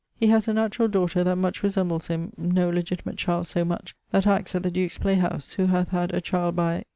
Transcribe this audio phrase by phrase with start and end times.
[0.19, 4.25] He has a naturall daughter that much resembles him, no legitimate child so much, that
[4.25, 6.85] acts at the Duke's play house, who hath had a child by